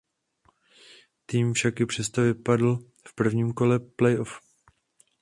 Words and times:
Tým 1.25 1.53
však 1.53 1.79
i 1.79 1.85
přesto 1.85 2.21
vypadl 2.21 2.79
v 3.07 3.15
prvním 3.15 3.53
kole 3.53 3.79
playoff. 3.79 4.39